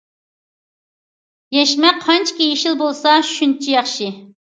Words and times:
يەشمە 1.55 1.91
قانچىكى 2.05 2.47
يېشىل 2.53 2.79
بولسا 2.79 3.13
شۇنچە 3.33 3.71
ياخشى. 3.75 4.09